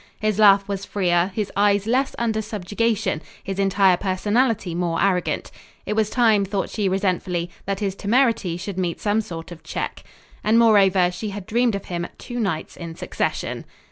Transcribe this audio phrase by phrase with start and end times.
[0.19, 5.51] His laugh was freer, his eyes less under subjugation, his entire personality more arrogant.
[5.85, 10.03] It was time, thought she resentfully, that his temerity should meet some sort of check.
[10.43, 13.63] And, moreover, she had dreamed of him two nights in succession.